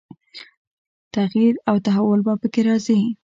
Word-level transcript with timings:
تغییر 1.15 1.53
او 1.69 1.75
تحول 1.85 2.19
به 2.25 2.33
په 2.41 2.47
کې 2.53 2.61
راځي. 2.67 2.99